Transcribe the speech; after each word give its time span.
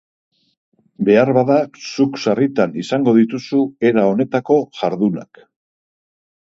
Beharbada 1.09 1.57
zuk 1.91 2.17
sarritan 2.25 2.75
izango 2.87 3.15
dituzu 3.21 3.63
era 3.93 4.09
honetako 4.17 4.61
jardunak. 4.83 5.49